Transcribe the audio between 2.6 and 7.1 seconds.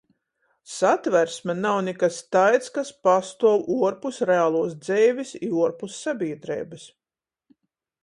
kas pastuov uorpus realuos dzeivis i uorpus sabīdreibys.